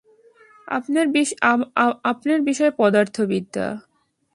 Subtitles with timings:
[2.03, 3.67] আপনার বিষয় পদার্থবিদ্যা।